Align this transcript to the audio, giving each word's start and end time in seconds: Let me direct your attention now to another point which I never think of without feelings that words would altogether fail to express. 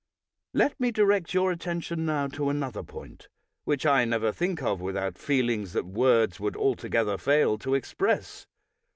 Let 0.55 0.79
me 0.79 0.89
direct 0.89 1.31
your 1.31 1.51
attention 1.51 2.07
now 2.07 2.25
to 2.29 2.49
another 2.49 2.81
point 2.81 3.27
which 3.65 3.85
I 3.85 4.03
never 4.03 4.31
think 4.31 4.63
of 4.63 4.81
without 4.81 5.15
feelings 5.15 5.73
that 5.73 5.85
words 5.85 6.39
would 6.39 6.55
altogether 6.57 7.19
fail 7.19 7.59
to 7.59 7.75
express. 7.75 8.47